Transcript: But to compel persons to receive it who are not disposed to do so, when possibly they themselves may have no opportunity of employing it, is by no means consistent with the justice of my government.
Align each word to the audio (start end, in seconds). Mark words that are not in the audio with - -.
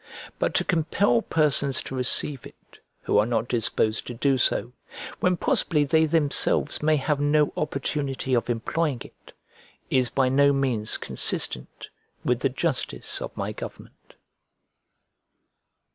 But 0.39 0.55
to 0.55 0.63
compel 0.63 1.21
persons 1.21 1.79
to 1.83 1.93
receive 1.95 2.47
it 2.47 2.79
who 3.03 3.19
are 3.19 3.25
not 3.27 3.47
disposed 3.47 4.07
to 4.07 4.15
do 4.15 4.35
so, 4.39 4.71
when 5.19 5.37
possibly 5.37 5.83
they 5.83 6.07
themselves 6.07 6.81
may 6.81 6.95
have 6.95 7.19
no 7.19 7.53
opportunity 7.55 8.33
of 8.33 8.49
employing 8.49 9.01
it, 9.03 9.31
is 9.91 10.09
by 10.09 10.27
no 10.27 10.53
means 10.53 10.97
consistent 10.97 11.89
with 12.25 12.39
the 12.39 12.49
justice 12.49 13.21
of 13.21 13.37
my 13.37 13.51
government. 13.51 14.15